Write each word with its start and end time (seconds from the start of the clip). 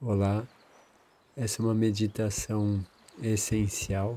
Olá, 0.00 0.46
essa 1.36 1.60
é 1.60 1.64
uma 1.64 1.74
meditação 1.74 2.86
essencial 3.20 4.16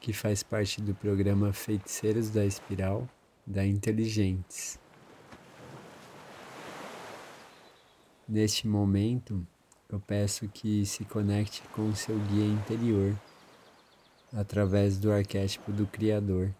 que 0.00 0.12
faz 0.12 0.42
parte 0.42 0.82
do 0.82 0.92
programa 0.92 1.52
Feiticeiros 1.52 2.30
da 2.30 2.44
Espiral 2.44 3.08
da 3.46 3.64
Inteligentes. 3.64 4.76
Neste 8.28 8.66
momento, 8.66 9.46
eu 9.88 10.00
peço 10.00 10.48
que 10.48 10.84
se 10.84 11.04
conecte 11.04 11.62
com 11.68 11.90
o 11.90 11.94
seu 11.94 12.18
guia 12.18 12.46
interior 12.46 13.16
através 14.32 14.98
do 14.98 15.12
arquétipo 15.12 15.70
do 15.70 15.86
Criador 15.86 16.52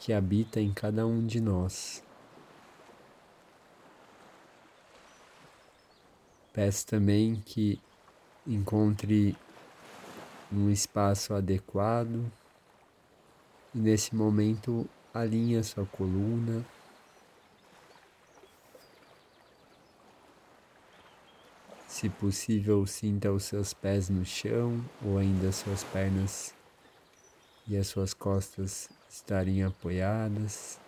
que 0.00 0.12
habita 0.12 0.60
em 0.60 0.74
cada 0.74 1.06
um 1.06 1.24
de 1.24 1.40
nós. 1.40 2.03
Peço 6.54 6.86
também 6.86 7.42
que 7.44 7.80
encontre 8.46 9.36
um 10.52 10.70
espaço 10.70 11.34
adequado 11.34 12.30
e 13.74 13.78
nesse 13.78 14.14
momento 14.14 14.88
alinhe 15.12 15.56
a 15.56 15.64
sua 15.64 15.84
coluna. 15.84 16.64
Se 21.88 22.08
possível, 22.08 22.86
sinta 22.86 23.32
os 23.32 23.42
seus 23.42 23.74
pés 23.74 24.08
no 24.08 24.24
chão 24.24 24.80
ou 25.04 25.18
ainda 25.18 25.50
suas 25.50 25.82
pernas 25.82 26.54
e 27.66 27.76
as 27.76 27.88
suas 27.88 28.14
costas 28.14 28.88
estarem 29.10 29.64
apoiadas. 29.64 30.83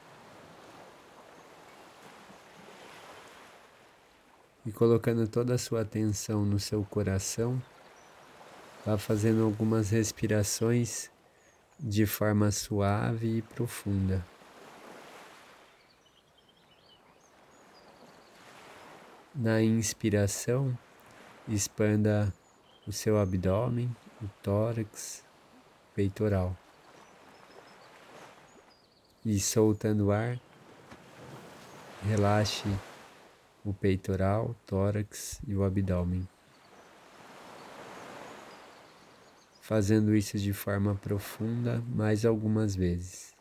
E 4.66 4.72
colocando 4.72 5.28
toda 5.28 5.54
a 5.54 5.58
sua 5.58 5.82
atenção 5.82 6.44
no 6.44 6.58
seu 6.58 6.84
coração, 6.84 7.62
vá 8.84 8.98
fazendo 8.98 9.44
algumas 9.44 9.90
respirações 9.90 11.08
de 11.78 12.04
forma 12.04 12.50
suave 12.50 13.38
e 13.38 13.42
profunda. 13.42 14.26
Na 19.32 19.62
inspiração, 19.62 20.76
expanda 21.46 22.34
o 22.86 22.92
seu 22.92 23.20
abdômen, 23.20 23.94
o 24.20 24.26
tórax, 24.42 25.22
o 25.90 25.94
peitoral. 25.94 26.56
E 29.24 29.38
soltando 29.38 30.06
o 30.06 30.12
ar, 30.12 30.40
relaxe 32.04 32.66
o 33.66 33.74
peitoral, 33.74 34.54
tórax 34.64 35.40
e 35.46 35.54
o 35.54 35.64
abdômen. 35.64 36.26
Fazendo 39.60 40.14
isso 40.14 40.38
de 40.38 40.52
forma 40.52 40.94
profunda 40.94 41.82
mais 41.92 42.24
algumas 42.24 42.76
vezes. 42.76 43.35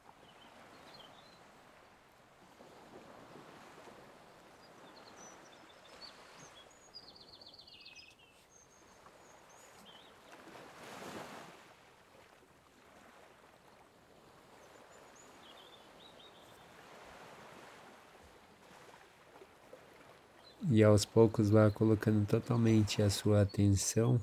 E 20.69 20.83
aos 20.83 21.05
poucos 21.05 21.49
vá 21.49 21.69
colocando 21.69 22.25
totalmente 22.25 23.01
a 23.01 23.09
sua 23.09 23.41
atenção 23.41 24.19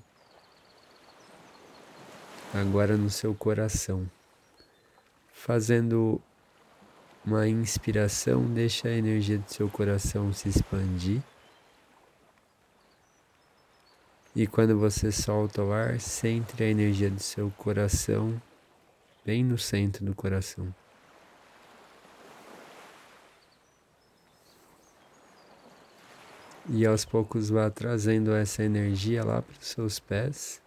agora 2.52 2.96
no 2.96 3.08
seu 3.08 3.34
coração. 3.34 4.08
Fazendo 5.32 6.20
uma 7.24 7.48
inspiração, 7.48 8.44
deixa 8.44 8.88
a 8.88 8.92
energia 8.92 9.38
do 9.38 9.50
seu 9.50 9.68
coração 9.68 10.32
se 10.32 10.48
expandir. 10.48 11.22
E 14.34 14.46
quando 14.46 14.78
você 14.78 15.12
solta 15.12 15.62
o 15.62 15.72
ar, 15.72 16.00
centre 16.00 16.64
a 16.64 16.68
energia 16.68 17.10
do 17.10 17.20
seu 17.20 17.50
coração 17.50 18.40
bem 19.24 19.44
no 19.44 19.58
centro 19.58 20.04
do 20.04 20.14
coração. 20.14 20.74
E 26.74 26.86
aos 26.86 27.04
poucos 27.04 27.50
vá 27.50 27.68
trazendo 27.68 28.32
essa 28.32 28.64
energia 28.64 29.22
lá 29.22 29.42
para 29.42 29.52
os 29.60 29.66
seus 29.66 30.00
pés 30.00 30.58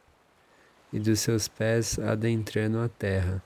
e 0.94 1.00
dos 1.00 1.20
seus 1.20 1.48
pés 1.48 1.98
adentrando 1.98 2.80
a 2.80 2.88
terra, 2.88 3.42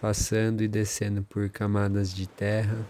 passando 0.00 0.64
e 0.64 0.68
descendo 0.68 1.22
por 1.22 1.48
camadas 1.50 2.12
de 2.12 2.26
terra 2.26 2.84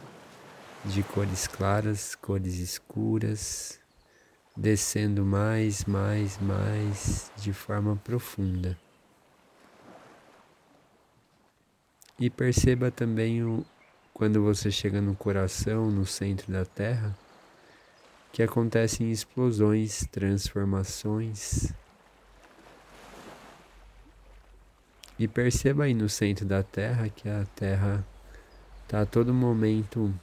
de 0.86 1.02
cores 1.02 1.46
claras, 1.46 2.14
cores 2.14 2.58
escuras, 2.60 3.78
descendo 4.56 5.22
mais, 5.22 5.84
mais, 5.84 6.38
mais 6.38 7.30
de 7.36 7.52
forma 7.52 7.94
profunda. 7.96 8.78
E 12.18 12.30
perceba 12.30 12.90
também 12.90 13.44
o, 13.44 13.66
quando 14.14 14.42
você 14.42 14.70
chega 14.70 15.02
no 15.02 15.14
coração, 15.14 15.90
no 15.90 16.06
centro 16.06 16.50
da 16.50 16.64
terra, 16.64 17.14
que 18.36 18.42
acontecem 18.42 19.10
explosões, 19.10 20.06
transformações. 20.12 21.72
E 25.18 25.26
perceba 25.26 25.84
aí 25.84 25.94
no 25.94 26.06
centro 26.06 26.44
da 26.44 26.62
Terra 26.62 27.08
que 27.08 27.30
a 27.30 27.46
Terra 27.56 28.06
está 28.82 29.00
a 29.00 29.06
todo 29.06 29.32
momento 29.32 30.14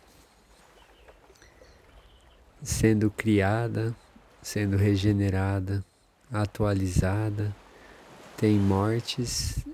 sendo 2.61 3.09
criada, 3.09 3.95
sendo 4.43 4.77
regenerada, 4.77 5.83
atualizada, 6.31 7.51
tem 8.37 8.59
mortes 8.59 9.65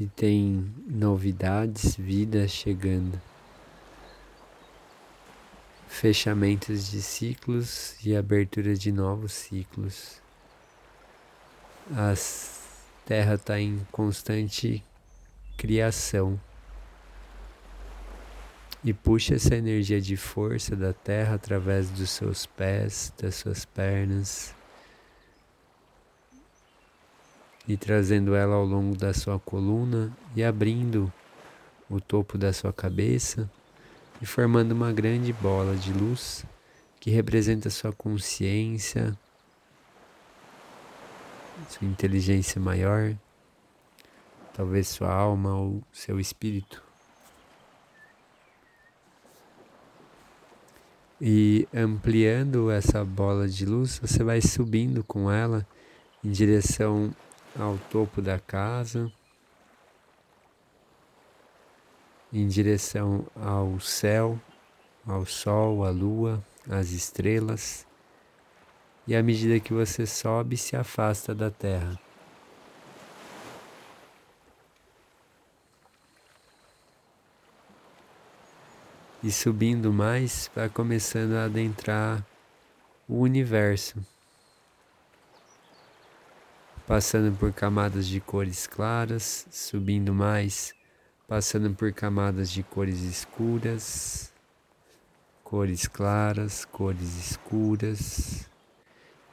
e 0.00 0.06
tem 0.06 0.68
novidades, 0.88 1.94
vida 1.94 2.48
chegando 2.48 3.20
fechamentos 5.92 6.90
de 6.90 7.02
ciclos 7.02 7.94
e 8.04 8.16
abertura 8.16 8.74
de 8.74 8.90
novos 8.90 9.32
ciclos. 9.32 10.20
A 11.92 12.14
Terra 13.04 13.34
está 13.34 13.60
em 13.60 13.86
constante 13.92 14.82
criação. 15.56 16.40
E 18.82 18.92
puxa 18.92 19.34
essa 19.34 19.54
energia 19.54 20.00
de 20.00 20.16
força 20.16 20.74
da 20.74 20.94
Terra 20.94 21.34
através 21.34 21.90
dos 21.90 22.10
seus 22.10 22.46
pés, 22.46 23.12
das 23.20 23.36
suas 23.36 23.64
pernas. 23.64 24.54
E 27.68 27.76
trazendo 27.76 28.34
ela 28.34 28.54
ao 28.54 28.64
longo 28.64 28.96
da 28.96 29.12
sua 29.12 29.38
coluna 29.38 30.10
e 30.34 30.42
abrindo 30.42 31.12
o 31.88 32.00
topo 32.00 32.38
da 32.38 32.52
sua 32.52 32.72
cabeça 32.72 33.48
e 34.22 34.26
formando 34.26 34.70
uma 34.70 34.92
grande 34.92 35.32
bola 35.32 35.74
de 35.74 35.92
luz 35.92 36.46
que 37.00 37.10
representa 37.10 37.68
sua 37.68 37.92
consciência, 37.92 39.18
sua 41.68 41.88
inteligência 41.88 42.60
maior, 42.60 43.16
talvez 44.54 44.86
sua 44.86 45.12
alma 45.12 45.56
ou 45.56 45.82
seu 45.92 46.20
espírito. 46.20 46.80
E 51.20 51.66
ampliando 51.74 52.70
essa 52.70 53.04
bola 53.04 53.48
de 53.48 53.66
luz, 53.66 53.98
você 53.98 54.22
vai 54.22 54.40
subindo 54.40 55.02
com 55.02 55.30
ela 55.30 55.66
em 56.22 56.30
direção 56.30 57.12
ao 57.58 57.76
topo 57.90 58.22
da 58.22 58.38
casa 58.38 59.12
em 62.32 62.48
direção 62.48 63.26
ao 63.36 63.78
céu, 63.78 64.40
ao 65.06 65.26
sol, 65.26 65.84
à 65.84 65.90
lua, 65.90 66.42
às 66.68 66.90
estrelas, 66.90 67.86
e 69.06 69.14
à 69.14 69.22
medida 69.22 69.60
que 69.60 69.72
você 69.72 70.06
sobe, 70.06 70.56
se 70.56 70.76
afasta 70.76 71.34
da 71.34 71.50
terra. 71.50 71.98
E 79.22 79.30
subindo 79.30 79.92
mais, 79.92 80.50
vai 80.54 80.68
começando 80.68 81.34
a 81.34 81.44
adentrar 81.44 82.24
o 83.08 83.20
universo, 83.20 84.04
passando 86.86 87.36
por 87.36 87.52
camadas 87.52 88.06
de 88.06 88.20
cores 88.20 88.66
claras, 88.66 89.46
subindo 89.50 90.12
mais 90.12 90.74
passando 91.32 91.74
por 91.74 91.90
camadas 91.94 92.50
de 92.50 92.62
cores 92.62 93.00
escuras, 93.00 94.30
cores 95.42 95.88
claras, 95.88 96.66
cores 96.66 97.30
escuras. 97.30 98.50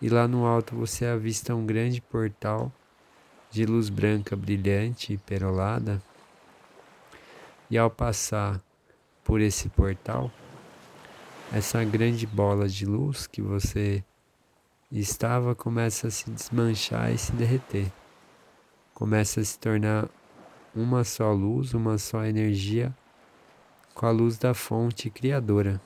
E 0.02 0.08
lá 0.08 0.26
no 0.26 0.46
alto 0.46 0.78
você 0.78 1.06
avista 1.06 1.54
um 1.54 1.66
grande 1.66 2.00
portal 2.00 2.72
de 3.52 3.66
luz 3.66 3.90
branca 3.90 4.34
brilhante 4.34 5.12
e 5.12 5.18
perolada. 5.18 6.02
E 7.70 7.78
ao 7.78 7.90
passar 7.90 8.62
por 9.22 9.42
esse 9.42 9.68
portal, 9.68 10.32
essa 11.52 11.84
grande 11.84 12.26
bola 12.26 12.70
de 12.70 12.86
luz 12.86 13.28
que 13.28 13.42
você 13.42 14.02
estava 14.90 15.54
começa 15.54 16.08
a 16.08 16.12
se 16.12 16.30
desmanchar 16.30 17.12
e 17.12 17.18
se 17.18 17.34
derreter. 17.34 17.92
Começa 18.94 19.42
a 19.42 19.44
se 19.44 19.60
tornar 19.60 20.08
uma 20.76 21.04
só 21.04 21.32
luz, 21.32 21.74
uma 21.74 21.98
só 21.98 22.24
energia, 22.26 22.96
com 23.94 24.06
a 24.06 24.12
luz 24.12 24.38
da 24.38 24.54
fonte 24.54 25.10
criadora. 25.10 25.82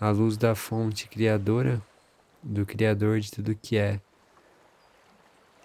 A 0.00 0.10
luz 0.10 0.36
da 0.36 0.54
fonte 0.54 1.08
criadora, 1.08 1.82
do 2.42 2.64
Criador 2.64 3.20
de 3.20 3.30
tudo 3.30 3.54
que 3.54 3.76
é, 3.76 4.00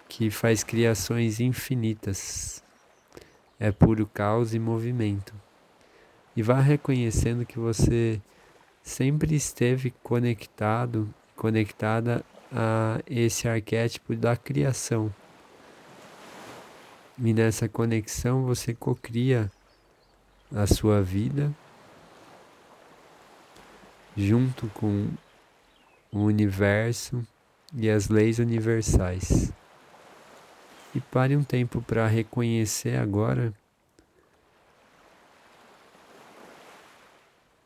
que 0.08 0.30
faz 0.30 0.62
criações 0.62 1.40
infinitas. 1.40 2.62
É 3.58 3.70
puro 3.70 4.06
caos 4.06 4.54
e 4.54 4.58
movimento. 4.58 5.34
E 6.36 6.42
vá 6.42 6.60
reconhecendo 6.60 7.46
que 7.46 7.58
você 7.58 8.20
sempre 8.82 9.34
esteve 9.34 9.92
conectado, 10.02 11.12
conectada 11.36 12.24
a 12.52 13.00
esse 13.06 13.48
arquétipo 13.48 14.14
da 14.14 14.36
criação. 14.36 15.12
E 17.16 17.32
nessa 17.32 17.68
conexão 17.68 18.44
você 18.44 18.74
cocria 18.74 19.50
a 20.54 20.66
sua 20.66 21.00
vida 21.00 21.52
junto 24.16 24.68
com 24.68 25.08
o 26.12 26.20
universo 26.20 27.26
e 27.72 27.88
as 27.88 28.08
leis 28.08 28.38
universais. 28.38 29.52
E 30.94 31.00
pare 31.00 31.36
um 31.36 31.42
tempo 31.42 31.82
para 31.82 32.06
reconhecer 32.06 32.96
agora 32.96 33.52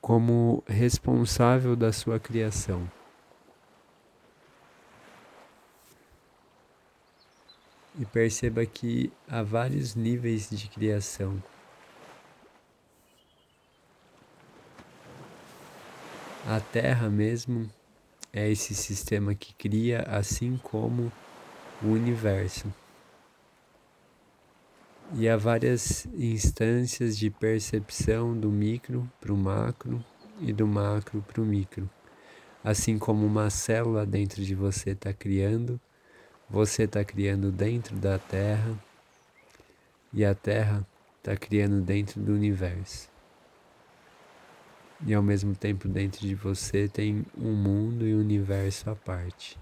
como 0.00 0.62
responsável 0.66 1.76
da 1.76 1.92
sua 1.92 2.18
criação. 2.18 2.88
E 7.98 8.06
perceba 8.06 8.64
que 8.64 9.12
há 9.28 9.42
vários 9.42 9.94
níveis 9.94 10.48
de 10.48 10.68
criação. 10.68 11.42
A 16.46 16.60
Terra 16.60 17.10
mesmo 17.10 17.68
é 18.32 18.48
esse 18.48 18.74
sistema 18.74 19.34
que 19.34 19.52
cria, 19.54 20.02
assim 20.02 20.56
como 20.56 21.12
o 21.82 21.88
universo. 21.88 22.72
E 25.14 25.28
há 25.28 25.36
várias 25.36 26.06
instâncias 26.14 27.18
de 27.18 27.30
percepção 27.30 28.38
do 28.38 28.50
micro 28.50 29.10
para 29.20 29.32
o 29.32 29.36
macro 29.36 30.04
e 30.40 30.52
do 30.52 30.66
macro 30.66 31.22
para 31.26 31.42
o 31.42 31.44
micro. 31.44 31.90
Assim 32.62 32.98
como 32.98 33.26
uma 33.26 33.50
célula 33.50 34.06
dentro 34.06 34.44
de 34.44 34.54
você 34.54 34.90
está 34.90 35.12
criando, 35.12 35.80
você 36.48 36.84
está 36.84 37.04
criando 37.04 37.52
dentro 37.52 37.96
da 37.96 38.18
Terra 38.18 38.78
e 40.12 40.24
a 40.24 40.34
Terra 40.34 40.86
está 41.20 41.36
criando 41.36 41.80
dentro 41.80 42.20
do 42.20 42.32
universo 42.32 43.08
e 45.06 45.14
ao 45.14 45.22
mesmo 45.22 45.54
tempo 45.54 45.88
dentro 45.88 46.20
de 46.20 46.34
você 46.34 46.88
tem 46.88 47.24
um 47.36 47.52
mundo 47.54 48.06
e 48.06 48.14
um 48.14 48.20
universo 48.20 48.90
à 48.90 48.96
parte. 48.96 49.58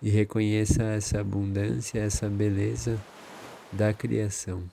E 0.00 0.10
reconheça 0.10 0.82
essa 0.82 1.20
abundância, 1.20 2.00
essa 2.00 2.28
beleza 2.28 2.98
da 3.70 3.92
criação. 3.92 4.64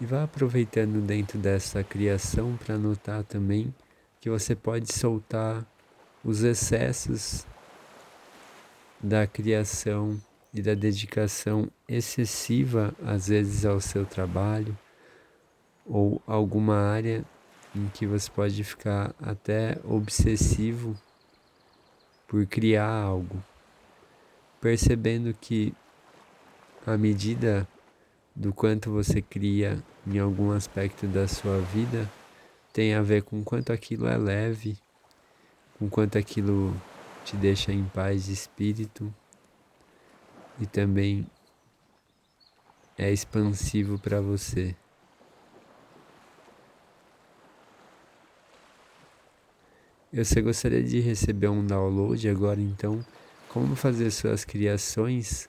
E 0.00 0.06
vá 0.06 0.24
aproveitando 0.24 1.00
dentro 1.04 1.38
dessa 1.38 1.82
criação 1.82 2.56
para 2.56 2.78
notar 2.78 3.24
também 3.24 3.74
que 4.20 4.30
você 4.30 4.54
pode 4.54 4.92
soltar 4.92 5.66
os 6.24 6.42
excessos 6.42 7.46
da 9.00 9.26
criação 9.26 10.20
e 10.52 10.60
da 10.60 10.74
dedicação 10.74 11.68
excessiva, 11.88 12.94
às 13.04 13.28
vezes, 13.28 13.64
ao 13.64 13.80
seu 13.80 14.04
trabalho 14.04 14.76
ou 15.86 16.20
alguma 16.26 16.76
área 16.76 17.24
em 17.74 17.88
que 17.88 18.06
você 18.06 18.30
pode 18.30 18.62
ficar 18.62 19.14
até 19.20 19.78
obsessivo 19.84 20.96
por 22.26 22.44
criar 22.46 22.88
algo, 22.88 23.42
percebendo 24.60 25.32
que 25.34 25.74
à 26.86 26.96
medida 26.96 27.66
do 28.34 28.52
quanto 28.52 28.90
você 28.90 29.20
cria 29.20 29.82
em 30.06 30.18
algum 30.18 30.52
aspecto 30.52 31.06
da 31.06 31.26
sua 31.26 31.58
vida 31.60 32.08
tem 32.72 32.94
a 32.94 33.02
ver 33.02 33.22
com 33.22 33.42
quanto 33.42 33.72
aquilo 33.72 34.06
é 34.06 34.16
leve, 34.16 34.78
com 35.80 35.88
quanto 35.88 36.18
aquilo 36.18 36.76
te 37.24 37.34
deixa 37.36 37.72
em 37.72 37.84
paz 37.84 38.26
de 38.26 38.34
espírito 38.34 39.12
e 40.60 40.66
também 40.66 41.26
é 42.98 43.10
expansivo 43.10 43.98
para 43.98 44.20
você. 44.20 44.76
Você 50.12 50.42
gostaria 50.42 50.82
de 50.82 51.00
receber 51.00 51.48
um 51.48 51.66
download 51.66 52.28
agora 52.28 52.60
então? 52.60 53.02
Como 53.48 53.74
fazer 53.74 54.10
suas 54.10 54.44
criações 54.44 55.48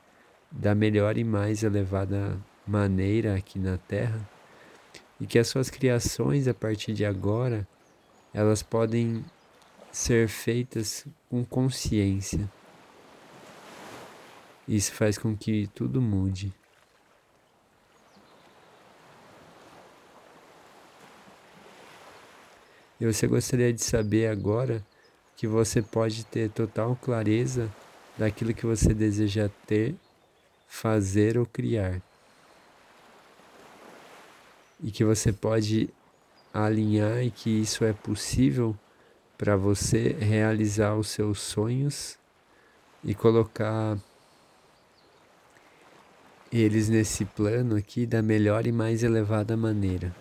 da 0.50 0.74
melhor 0.74 1.18
e 1.18 1.25
mais 1.25 1.62
elevada 1.62 2.39
maneira 2.66 3.36
aqui 3.36 3.60
na 3.60 3.78
Terra? 3.78 4.22
E 5.19 5.28
que 5.28 5.38
as 5.38 5.50
suas 5.50 5.69
criações 5.69 6.48
a 6.48 6.54
partir 6.54 6.94
de 6.94 7.04
agora 7.04 7.68
elas 8.33 8.63
podem 8.63 9.25
ser 9.92 10.28
feitas 10.28 11.06
com 11.30 11.44
consciência. 11.44 12.50
Isso 14.68 14.94
faz 14.94 15.18
com 15.18 15.36
que 15.36 15.68
tudo 15.76 16.02
mude. 16.02 16.54
E 23.00 23.06
você 23.06 23.26
gostaria 23.28 23.74
de 23.74 23.84
saber 23.84 24.28
agora 24.28 24.86
que 25.36 25.48
você 25.48 25.81
pode 25.81 26.24
ter 26.24 26.52
total 26.52 26.95
clareza 26.95 27.68
daquilo 28.16 28.54
que 28.54 28.66
você 28.66 28.94
deseja 28.94 29.50
ter, 29.66 29.95
fazer 30.68 31.36
ou 31.36 31.45
criar. 31.45 32.00
E 34.83 34.92
que 34.92 35.04
você 35.04 35.33
pode 35.33 35.90
alinhar 36.54 37.24
e 37.24 37.31
que 37.31 37.50
isso 37.50 37.83
é 37.83 37.92
possível 37.92 38.78
para 39.42 39.57
você 39.57 40.16
realizar 40.19 40.94
os 40.94 41.07
seus 41.07 41.40
sonhos 41.40 42.16
e 43.04 43.16
colocar 43.16 43.98
eles 46.54 46.88
nesse 46.90 47.26
plano 47.26 47.76
aqui 47.76 48.06
da 48.06 48.21
melhor 48.21 48.68
e 48.68 48.71
mais 48.71 49.02
elevada 49.02 49.57
maneira, 49.57 50.16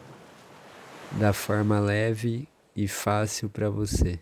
da 1.18 1.34
forma 1.34 1.78
leve 1.78 2.48
e 2.74 2.88
fácil 2.88 3.50
para 3.50 3.68
você. 3.68 4.18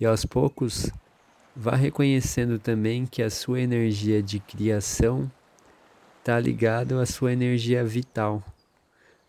E 0.00 0.04
aos 0.04 0.24
poucos, 0.24 0.90
vá 1.54 1.76
reconhecendo 1.76 2.58
também 2.58 3.06
que 3.06 3.22
a 3.22 3.30
sua 3.30 3.60
energia 3.60 4.20
de 4.20 4.40
criação 4.40 5.30
está 6.26 6.40
ligada 6.40 7.00
à 7.00 7.06
sua 7.06 7.32
energia 7.32 7.84
vital, 7.84 8.42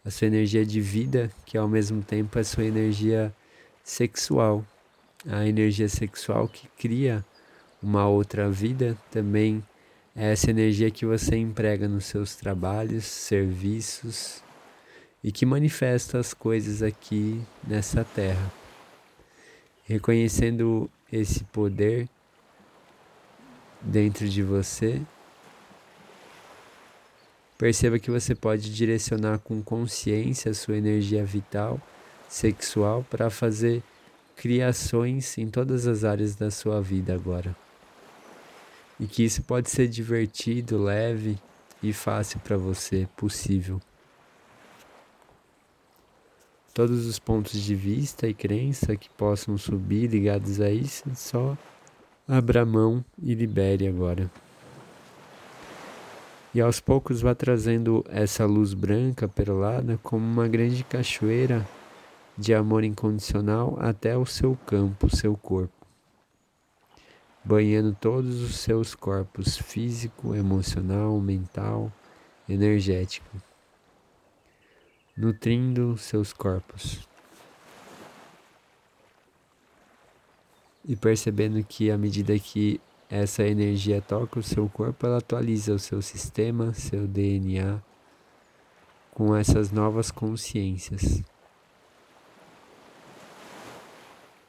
a 0.03 0.09
sua 0.09 0.25
energia 0.25 0.65
de 0.65 0.81
vida, 0.81 1.29
que 1.45 1.55
ao 1.55 1.67
mesmo 1.67 2.01
tempo 2.01 2.39
é 2.39 2.41
a 2.41 2.43
sua 2.43 2.65
energia 2.65 3.31
sexual. 3.83 4.65
A 5.29 5.45
energia 5.45 5.87
sexual 5.87 6.47
que 6.47 6.67
cria 6.69 7.23
uma 7.83 8.07
outra 8.07 8.49
vida 8.49 8.97
também 9.11 9.63
é 10.15 10.31
essa 10.31 10.49
energia 10.49 10.89
que 10.89 11.05
você 11.05 11.37
emprega 11.37 11.87
nos 11.87 12.05
seus 12.05 12.35
trabalhos, 12.35 13.05
serviços 13.05 14.41
e 15.23 15.31
que 15.31 15.45
manifesta 15.45 16.17
as 16.17 16.33
coisas 16.33 16.81
aqui 16.81 17.39
nessa 17.63 18.03
terra. 18.03 18.51
Reconhecendo 19.83 20.89
esse 21.13 21.43
poder 21.43 22.09
dentro 23.83 24.27
de 24.27 24.41
você, 24.41 24.99
perceba 27.57 27.99
que 27.99 28.11
você 28.11 28.35
pode 28.35 28.73
direcionar 28.73 29.39
com 29.39 29.61
consciência 29.61 30.51
a 30.51 30.53
sua 30.53 30.77
energia 30.77 31.23
vital, 31.25 31.79
sexual, 32.29 33.05
para 33.09 33.29
fazer 33.29 33.81
criações 34.35 35.37
em 35.37 35.49
todas 35.49 35.87
as 35.87 36.03
áreas 36.03 36.35
da 36.35 36.51
sua 36.51 36.81
vida 36.81 37.13
agora 37.13 37.55
e 38.99 39.05
que 39.05 39.23
isso 39.23 39.43
pode 39.43 39.69
ser 39.69 39.87
divertido, 39.87 40.81
leve 40.81 41.37
e 41.81 41.93
fácil 41.93 42.39
para 42.39 42.57
você, 42.57 43.07
possível. 43.15 43.79
Todos 46.73 47.05
os 47.05 47.17
pontos 47.17 47.59
de 47.59 47.75
vista 47.75 48.27
e 48.27 48.33
crença 48.33 48.95
que 48.95 49.09
possam 49.09 49.57
subir 49.57 50.07
ligados 50.07 50.61
a 50.61 50.69
isso, 50.69 51.03
só 51.15 51.57
abra 52.27 52.65
mão 52.65 53.03
e 53.21 53.33
libere 53.33 53.87
agora. 53.87 54.29
E 56.53 56.61
aos 56.61 56.79
poucos 56.79 57.21
vá 57.21 57.35
trazendo 57.35 58.03
essa 58.09 58.45
luz 58.45 58.73
branca 58.73 59.27
perolada 59.27 59.99
como 60.01 60.25
uma 60.25 60.47
grande 60.47 60.83
cachoeira 60.83 61.67
de 62.37 62.53
amor 62.53 62.83
incondicional 62.83 63.77
até 63.79 64.17
o 64.17 64.25
seu 64.25 64.57
campo, 64.65 65.15
seu 65.15 65.35
corpo 65.35 65.77
banhando 67.47 67.95
todos 67.95 68.41
os 68.41 68.57
seus 68.57 68.93
corpos 68.93 69.57
físico, 69.57 70.35
emocional, 70.35 71.17
mental, 71.21 71.89
energético, 72.47 73.41
nutrindo 75.15 75.97
seus 75.97 76.33
corpos. 76.33 77.07
E 80.83 80.93
percebendo 80.97 81.63
que 81.63 81.89
à 81.89 81.97
medida 81.97 82.37
que 82.37 82.81
essa 83.09 83.43
energia 83.43 84.01
toca 84.01 84.39
o 84.39 84.43
seu 84.43 84.67
corpo, 84.69 85.05
ela 85.05 85.17
atualiza 85.17 85.73
o 85.73 85.79
seu 85.79 86.01
sistema, 86.01 86.73
seu 86.73 87.07
DNA, 87.07 87.81
com 89.11 89.35
essas 89.35 89.71
novas 89.71 90.11
consciências. 90.11 91.23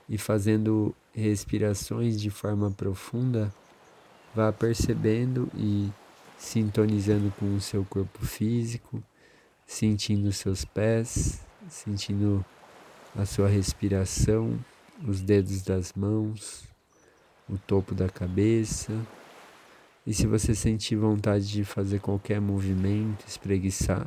e 0.08 0.16
fazendo 0.16 0.94
respirações 1.12 2.20
de 2.20 2.30
forma 2.30 2.70
profunda, 2.70 3.52
vá 4.34 4.52
percebendo 4.52 5.50
e 5.54 5.90
sintonizando 6.38 7.32
com 7.38 7.54
o 7.54 7.60
seu 7.60 7.84
corpo 7.84 8.24
físico, 8.24 9.02
sentindo 9.66 10.32
seus 10.32 10.64
pés, 10.64 11.44
sentindo 11.68 12.44
a 13.16 13.26
sua 13.26 13.48
respiração, 13.48 14.58
os 15.06 15.20
dedos 15.20 15.62
das 15.62 15.92
mãos, 15.92 16.66
o 17.48 17.58
topo 17.58 17.94
da 17.94 18.08
cabeça. 18.08 18.92
E 20.06 20.14
se 20.14 20.26
você 20.26 20.54
sentir 20.54 20.96
vontade 20.96 21.48
de 21.48 21.64
fazer 21.64 22.00
qualquer 22.00 22.40
movimento, 22.40 23.24
espreguiçar, 23.26 24.06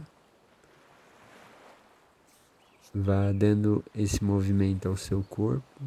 Vá 2.94 3.32
dando 3.32 3.82
esse 3.96 4.22
movimento 4.22 4.90
ao 4.90 4.98
seu 4.98 5.24
corpo 5.24 5.82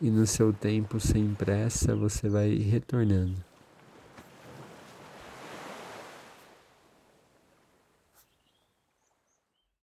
e 0.00 0.10
no 0.10 0.26
seu 0.26 0.52
tempo 0.52 0.98
sem 0.98 1.32
pressa 1.32 1.94
você 1.94 2.28
vai 2.28 2.56
retornando. 2.56 3.51